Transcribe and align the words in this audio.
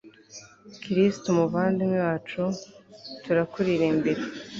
kristu 0.81 1.27
muvandimwe 1.37 1.97
wacu; 2.07 2.41
turakuririmbira 3.23 4.21